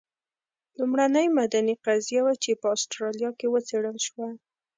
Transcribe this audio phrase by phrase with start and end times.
[0.77, 4.27] لومړنۍ مدني قضیه وه چې په اسټرالیا کې وڅېړل شوه.